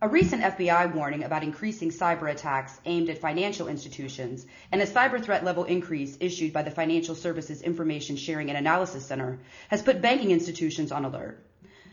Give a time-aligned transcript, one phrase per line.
[0.00, 5.20] A recent FBI warning about increasing cyber attacks aimed at financial institutions and a cyber
[5.20, 10.00] threat level increase issued by the Financial Services Information Sharing and Analysis Center has put
[10.00, 11.44] banking institutions on alert.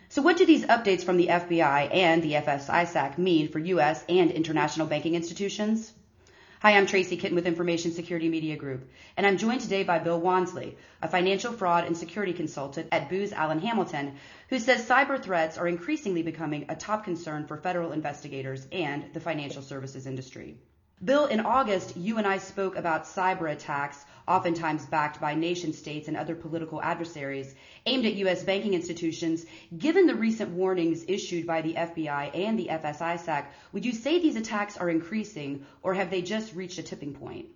[0.09, 4.05] So, what do these updates from the FBI and the FS-ISAC mean for U.S.
[4.07, 5.91] and international banking institutions?
[6.65, 10.19] Hi, I'm Tracy Kitten with Information Security Media Group, and I'm joined today by Bill
[10.19, 14.15] Wansley, a financial fraud and security consultant at Booz Allen Hamilton,
[14.49, 19.19] who says cyber threats are increasingly becoming a top concern for federal investigators and the
[19.19, 20.57] financial services industry.
[21.03, 26.07] Bill, in August, you and I spoke about cyber attacks, oftentimes backed by nation states
[26.07, 27.53] and other political adversaries,
[27.85, 28.43] aimed at U.S.
[28.43, 29.45] banking institutions.
[29.77, 34.37] Given the recent warnings issued by the FBI and the FS-ISAC, would you say these
[34.37, 37.47] attacks are increasing, or have they just reached a tipping point?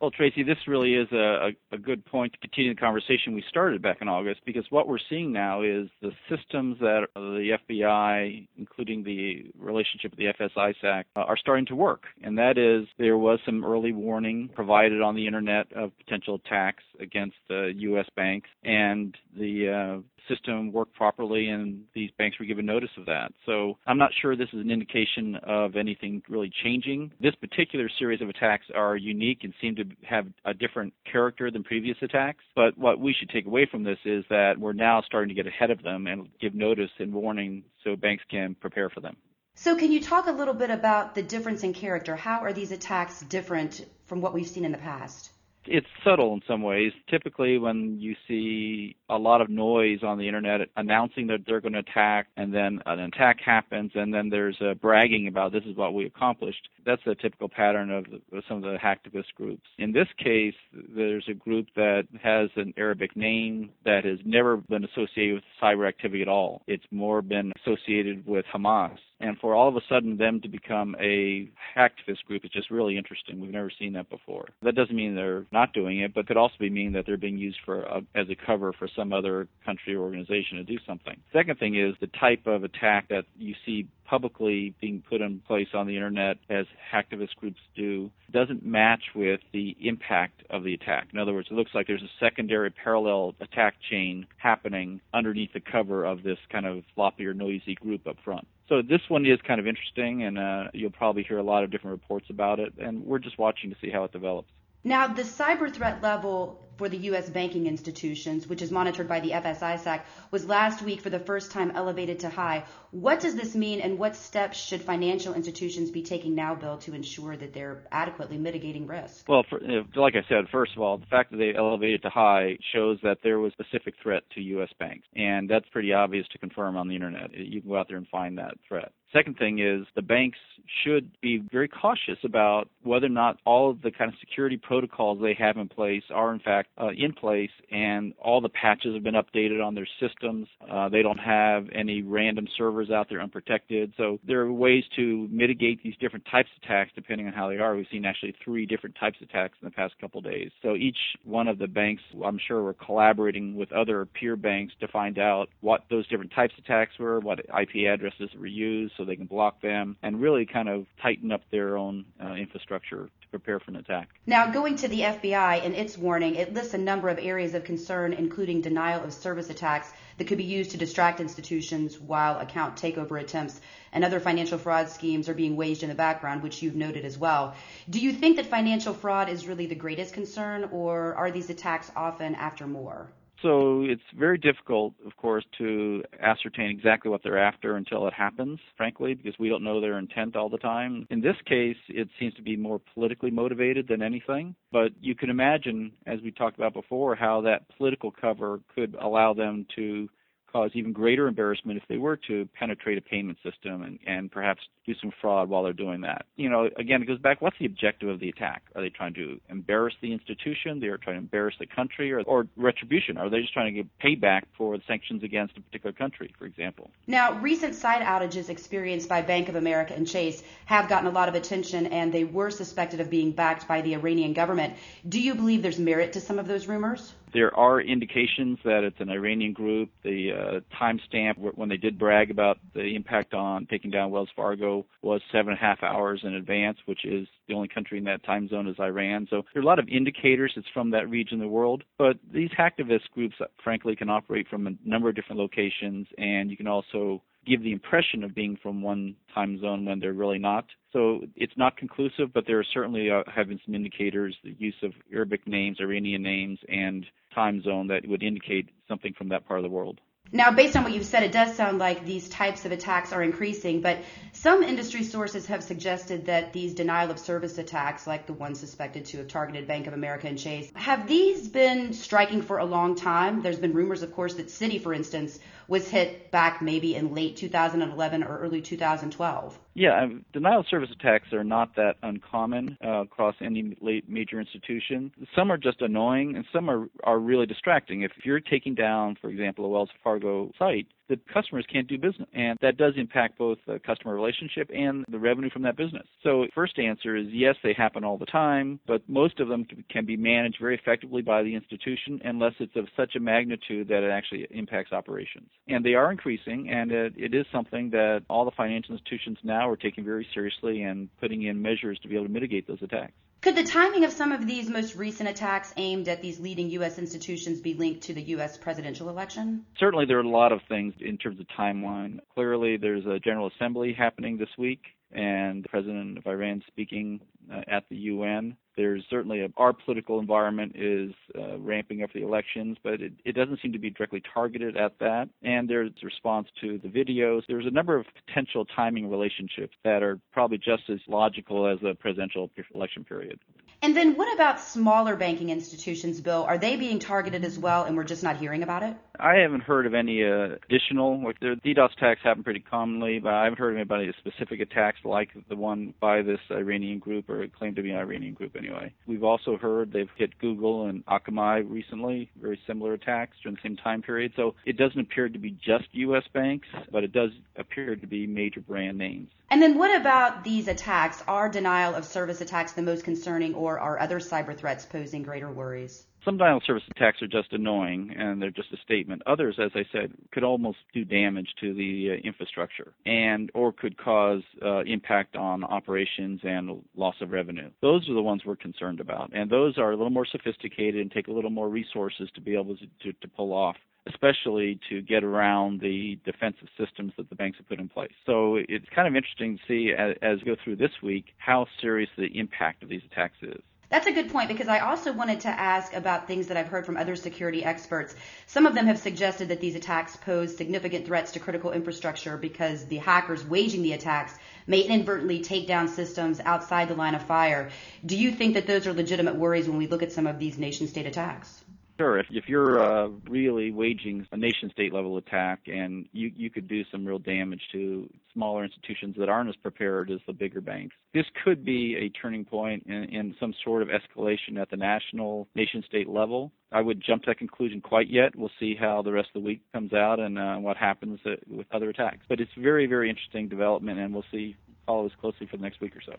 [0.00, 3.82] Well, Tracy, this really is a, a, good point to continue the conversation we started
[3.82, 9.02] back in August because what we're seeing now is the systems that the FBI, including
[9.02, 12.04] the relationship with the FS-ISAC, uh, are starting to work.
[12.22, 16.84] And that is there was some early warning provided on the internet of potential attacks
[17.00, 18.06] against uh, U.S.
[18.14, 23.32] banks, and the uh, system worked properly and these banks were given notice of that.
[23.46, 27.12] So I'm not sure this is an indication of anything really changing.
[27.20, 31.64] This particular series of attacks are unique and seem to have a different character than
[31.64, 32.44] previous attacks.
[32.54, 35.46] But what we should take away from this is that we're now starting to get
[35.46, 39.16] ahead of them and give notice and warning so banks can prepare for them.
[39.54, 42.14] So, can you talk a little bit about the difference in character?
[42.14, 45.32] How are these attacks different from what we've seen in the past?
[45.68, 46.92] it's subtle in some ways.
[47.08, 51.72] Typically, when you see a lot of noise on the internet announcing that they're going
[51.72, 55.76] to attack, and then an attack happens, and then there's a bragging about this is
[55.76, 56.68] what we accomplished.
[56.84, 58.06] That's a typical pattern of
[58.48, 59.66] some of the hacktivist groups.
[59.78, 64.84] In this case, there's a group that has an Arabic name that has never been
[64.84, 66.62] associated with cyber activity at all.
[66.66, 70.94] It's more been associated with Hamas and for all of a sudden them to become
[71.00, 73.40] a hacktivist group is just really interesting.
[73.40, 74.48] We've never seen that before.
[74.62, 77.38] That doesn't mean they're not doing it, but could also be mean that they're being
[77.38, 81.16] used for a, as a cover for some other country or organization to do something.
[81.32, 85.68] Second thing is the type of attack that you see publicly being put in place
[85.74, 91.08] on the internet as hacktivist groups do doesn't match with the impact of the attack.
[91.12, 95.60] In other words, it looks like there's a secondary parallel attack chain happening underneath the
[95.60, 98.46] cover of this kind of floppy or noisy group up front.
[98.68, 101.70] So this one is kind of interesting, and uh, you'll probably hear a lot of
[101.70, 104.50] different reports about it, and we're just watching to see how it develops.
[104.84, 107.28] Now, the cyber threat level for the U.S.
[107.28, 111.72] banking institutions, which is monitored by the FS-ISAC, was last week for the first time
[111.72, 112.64] elevated to high.
[112.92, 116.94] What does this mean, and what steps should financial institutions be taking now, Bill, to
[116.94, 119.28] ensure that they're adequately mitigating risk?
[119.28, 119.60] Well, for,
[119.96, 123.18] like I said, first of all, the fact that they elevated to high shows that
[123.22, 124.70] there was a specific threat to U.S.
[124.78, 127.36] banks, and that's pretty obvious to confirm on the internet.
[127.36, 128.92] You can go out there and find that threat.
[129.12, 130.38] Second thing is the banks
[130.84, 135.18] should be very cautious about whether or not all of the kind of security protocols
[135.20, 139.02] they have in place are in fact uh, in place and all the patches have
[139.02, 140.46] been updated on their systems.
[140.70, 143.92] Uh, they don't have any random servers out there unprotected.
[143.96, 147.58] So there are ways to mitigate these different types of attacks depending on how they
[147.58, 147.74] are.
[147.74, 150.50] We've seen actually three different types of attacks in the past couple days.
[150.62, 154.88] So each one of the banks, I'm sure, were collaborating with other peer banks to
[154.88, 159.04] find out what those different types of attacks were, what IP addresses were used so
[159.04, 163.28] they can block them, and really kind of tighten up their own uh, infrastructure to
[163.30, 164.08] prepare for an attack.
[164.26, 167.62] Now, going to the FBI and its warning, it lists a number of areas of
[167.62, 172.74] concern, including denial of service attacks that could be used to distract institutions while account
[172.74, 173.60] takeover attempts
[173.92, 177.16] and other financial fraud schemes are being waged in the background, which you've noted as
[177.16, 177.54] well.
[177.88, 181.92] Do you think that financial fraud is really the greatest concern, or are these attacks
[181.94, 183.08] often after more?
[183.42, 188.58] So it's very difficult, of course, to ascertain exactly what they're after until it happens,
[188.76, 191.06] frankly, because we don't know their intent all the time.
[191.10, 194.56] In this case, it seems to be more politically motivated than anything.
[194.72, 199.34] But you can imagine, as we talked about before, how that political cover could allow
[199.34, 200.08] them to
[200.52, 204.62] cause even greater embarrassment if they were to penetrate a payment system and, and perhaps
[204.86, 206.24] do some fraud while they're doing that.
[206.36, 208.62] You know, again, it goes back, what's the objective of the attack?
[208.74, 210.80] Are they trying to embarrass the institution?
[210.80, 213.18] They're trying to embarrass the country or, or retribution?
[213.18, 216.46] Are they just trying to get payback for the sanctions against a particular country, for
[216.46, 216.90] example?
[217.06, 221.28] Now, recent site outages experienced by Bank of America and Chase have gotten a lot
[221.28, 224.74] of attention and they were suspected of being backed by the Iranian government.
[225.08, 227.12] Do you believe there's merit to some of those rumors?
[227.32, 229.90] There are indications that it's an Iranian group.
[230.02, 234.86] The uh, timestamp when they did brag about the impact on taking down Wells Fargo
[235.02, 238.24] was seven and a half hours in advance, which is the only country in that
[238.24, 239.26] time zone is Iran.
[239.30, 241.84] So there are a lot of indicators it's from that region of the world.
[241.98, 246.56] But these hacktivist groups, frankly, can operate from a number of different locations, and you
[246.56, 250.66] can also give the impression of being from one time zone when they're really not.
[250.92, 254.74] So it's not conclusive, but there are certainly uh, have been some indicators, the use
[254.82, 259.60] of Arabic names, Iranian names, and time zone that would indicate something from that part
[259.60, 260.00] of the world.
[260.30, 263.22] Now, based on what you've said, it does sound like these types of attacks are
[263.22, 264.00] increasing, but
[264.32, 269.06] some industry sources have suggested that these denial of service attacks, like the one suspected
[269.06, 272.94] to have targeted Bank of America and Chase, have these been striking for a long
[272.94, 273.40] time?
[273.40, 277.38] There's been rumors, of course, that Citi, for instance, was hit back maybe in late
[277.38, 279.58] 2011 or early 2012.
[279.78, 283.76] Yeah, um, denial of service attacks are not that uncommon uh, across any
[284.08, 285.12] major institution.
[285.36, 288.02] Some are just annoying, and some are, are really distracting.
[288.02, 292.28] If you're taking down, for example, a Wells Fargo site, the customers can't do business.
[292.32, 296.06] And that does impact both the customer relationship and the revenue from that business.
[296.22, 300.04] So, first answer is yes, they happen all the time, but most of them can
[300.04, 304.10] be managed very effectively by the institution unless it's of such a magnitude that it
[304.10, 305.48] actually impacts operations.
[305.68, 309.68] And they are increasing, and it, it is something that all the financial institutions now
[309.68, 313.12] are taking very seriously and putting in measures to be able to mitigate those attacks.
[313.40, 316.98] Could the timing of some of these most recent attacks aimed at these leading U.S.
[316.98, 318.56] institutions be linked to the U.S.
[318.56, 319.64] presidential election?
[319.78, 322.18] Certainly, there are a lot of things in terms of timeline.
[322.34, 324.82] Clearly, there's a General Assembly happening this week,
[325.12, 327.20] and the President of Iran speaking
[327.68, 328.56] at the UN.
[328.76, 333.32] There's certainly a, our political environment is uh, ramping up the elections, but it, it,
[333.32, 335.28] doesn't seem to be directly targeted at that.
[335.42, 337.42] And there's response to the videos.
[337.48, 341.94] There's a number of potential timing relationships that are probably just as logical as a
[341.94, 343.40] presidential election period.
[343.80, 346.44] And then what about smaller banking institutions, Bill?
[346.44, 348.96] Are they being targeted as well, and we're just not hearing about it?
[349.20, 351.22] I haven't heard of any uh, additional.
[351.24, 354.98] Like the DDoS attacks happen pretty commonly, but I haven't heard of any specific attacks
[355.04, 358.92] like the one by this Iranian group, or claimed to be an Iranian group anyway.
[359.06, 363.76] We've also heard they've hit Google and Akamai recently, very similar attacks during the same
[363.76, 364.32] time period.
[364.34, 366.24] So it doesn't appear to be just U.S.
[366.32, 369.30] banks, but it does appear to be major brand names.
[369.50, 371.22] And then what about these attacks?
[371.26, 375.50] Are denial of service attacks the most concerning, or are other cyber threats posing greater
[375.50, 376.06] worries?
[376.24, 379.22] Some denial of service attacks are just annoying and they're just a statement.
[379.26, 383.96] Others, as I said, could almost do damage to the uh, infrastructure and or could
[383.96, 387.70] cause uh, impact on operations and loss of revenue.
[387.80, 391.10] Those are the ones we're concerned about, and those are a little more sophisticated and
[391.10, 393.76] take a little more resources to be able to, to, to pull off
[394.08, 398.12] especially to get around the defensive systems that the banks have put in place.
[398.26, 402.10] So it's kind of interesting to see as, we go through this week how serious
[402.16, 403.60] the impact of these attacks is.
[403.90, 406.84] That's a good point because I also wanted to ask about things that I've heard
[406.84, 408.14] from other security experts.
[408.46, 412.84] Some of them have suggested that these attacks pose significant threats to critical infrastructure because
[412.84, 414.34] the hackers waging the attacks
[414.66, 417.70] may inadvertently take down systems outside the line of fire.
[418.04, 420.58] Do you think that those are legitimate worries when we look at some of these
[420.58, 421.64] nation state attacks?
[421.98, 422.16] Sure.
[422.18, 426.68] If, if you're uh, really waging a nation state level attack and you, you could
[426.68, 430.94] do some real damage to smaller institutions that aren't as prepared as the bigger banks,
[431.12, 435.48] this could be a turning point in, in some sort of escalation at the national
[435.56, 436.52] nation state level.
[436.70, 438.36] I would jump to that conclusion quite yet.
[438.36, 441.30] We'll see how the rest of the week comes out and uh, what happens uh,
[441.48, 442.24] with other attacks.
[442.28, 444.56] But it's very, very interesting development, and we'll see
[444.86, 446.14] follow this closely for the next week or so.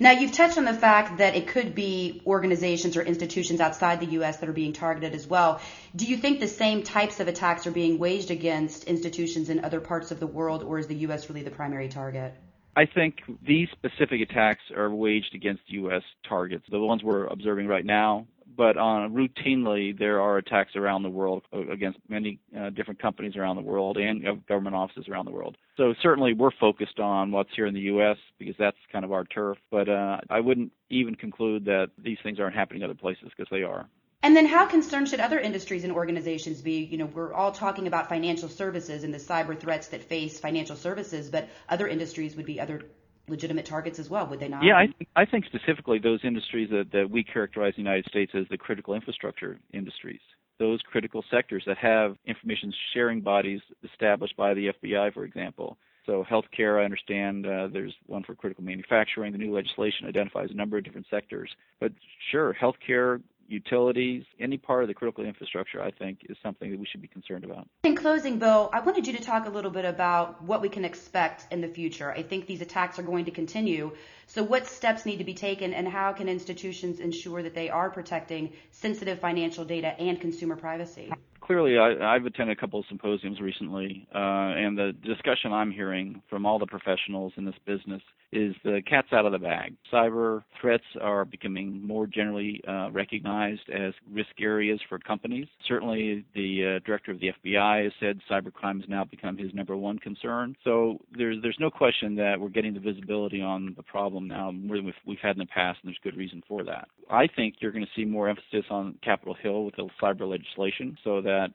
[0.00, 4.12] Now, you've touched on the fact that it could be organizations or institutions outside the
[4.18, 4.38] U.S.
[4.38, 5.60] that are being targeted as well.
[5.94, 9.80] Do you think the same types of attacks are being waged against institutions in other
[9.80, 11.28] parts of the world, or is the U.S.
[11.28, 12.34] really the primary target?
[12.76, 16.02] I think these specific attacks are waged against U.S.
[16.28, 16.64] targets.
[16.68, 21.42] The ones we're observing right now but uh, routinely there are attacks around the world
[21.52, 25.56] against many uh, different companies around the world and government offices around the world.
[25.76, 28.16] So certainly we're focused on what's here in the U.S.
[28.38, 29.58] because that's kind of our turf.
[29.70, 33.62] But uh, I wouldn't even conclude that these things aren't happening other places because they
[33.62, 33.88] are.
[34.22, 36.84] And then how concerned should other industries and organizations be?
[36.84, 40.76] You know, we're all talking about financial services and the cyber threats that face financial
[40.76, 42.86] services, but other industries would be other
[43.28, 44.62] legitimate targets as well, would they not?
[44.62, 48.32] Yeah, I, th- I think specifically those industries that, that we characterize the United States
[48.34, 50.20] as the critical infrastructure industries.
[50.58, 55.78] Those critical sectors that have information sharing bodies established by the FBI, for example.
[56.06, 59.32] So, healthcare, I understand uh, there's one for critical manufacturing.
[59.32, 61.50] The new legislation identifies a number of different sectors.
[61.80, 61.92] But
[62.30, 66.86] sure, healthcare, utilities, any part of the critical infrastructure, I think, is something that we
[66.86, 67.68] should be concerned about.
[67.84, 70.84] In closing, Bill, I wanted you to talk a little bit about what we can
[70.84, 72.10] expect in the future.
[72.10, 73.92] I think these attacks are going to continue.
[74.26, 77.90] So, what steps need to be taken, and how can institutions ensure that they are
[77.90, 81.12] protecting sensitive financial data and consumer privacy?
[81.44, 86.22] Clearly, I, have attended a couple of symposiums recently, uh, and the discussion I'm hearing
[86.28, 89.74] from all the professionals in this business is the cat's out of the bag.
[89.92, 95.46] Cyber threats are becoming more generally uh, recognized as risk areas for companies.
[95.68, 99.76] Certainly, the uh, director of the FBI has said cybercrime has now become his number
[99.76, 100.56] one concern.
[100.64, 104.76] So there's there's no question that we're getting the visibility on the problem now more
[104.76, 106.88] than we've, we've had in the past, and there's good reason for that.
[107.10, 110.98] I think you're going to see more emphasis on Capitol Hill with the cyber legislation,
[111.04, 111.48] so that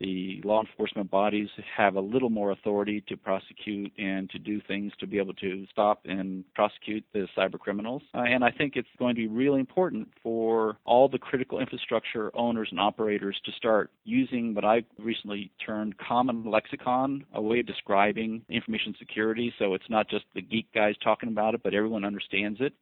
[0.00, 4.92] the law enforcement bodies have a little more authority to prosecute and to do things
[4.98, 8.02] to be able to stop and prosecute the cyber criminals.
[8.14, 12.34] Uh, and I think it's going to be really important for all the critical infrastructure
[12.34, 17.66] owners and operators to start using what I recently termed common lexicon, a way of
[17.66, 19.52] describing information security.
[19.58, 22.72] So it's not just the geek guys talking about it, but everyone understands it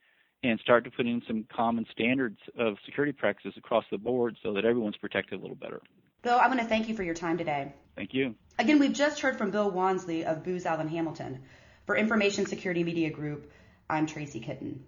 [0.44, 4.52] and start to put in some common standards of security practices across the board so
[4.52, 5.80] that everyone's protected a little better.
[6.22, 7.72] Bill, I want to thank you for your time today.
[7.94, 8.34] Thank you.
[8.58, 11.42] Again, we've just heard from Bill Wansley of Booz Allen Hamilton.
[11.86, 13.50] For Information Security Media Group,
[13.88, 14.84] I'm Tracy Kitten.